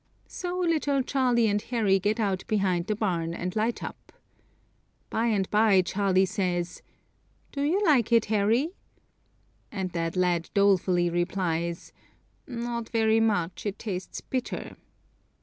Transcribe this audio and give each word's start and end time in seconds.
So 0.25 0.57
little 0.57 1.03
Charlie 1.03 1.45
and 1.47 1.61
Harry 1.61 1.99
get 1.99 2.19
out 2.19 2.43
behind 2.47 2.87
the 2.87 2.95
barn 2.95 3.35
and 3.35 3.55
light 3.55 3.83
up. 3.83 4.11
By 5.11 5.27
and 5.27 5.47
by 5.51 5.83
Charlie 5.83 6.25
says, 6.25 6.81
"Do 7.51 7.61
you 7.61 7.83
like 7.85 8.11
it, 8.11 8.25
Harry"? 8.25 8.71
And 9.71 9.91
that 9.91 10.15
lad 10.15 10.49
dolefully 10.55 11.11
replies, 11.11 11.93
"Not 12.47 12.89
very 12.89 13.19
much; 13.19 13.67
it 13.67 13.77
tastes 13.77 14.21
bitter." 14.21 14.75